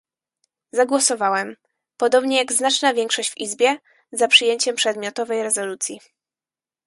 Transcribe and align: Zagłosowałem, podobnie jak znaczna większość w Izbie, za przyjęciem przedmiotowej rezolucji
Zagłosowałem, 0.71 1.55
podobnie 1.97 2.37
jak 2.37 2.53
znaczna 2.53 2.93
większość 2.93 3.31
w 3.31 3.37
Izbie, 3.37 3.77
za 4.11 4.27
przyjęciem 4.27 4.75
przedmiotowej 4.75 5.43
rezolucji 5.43 5.99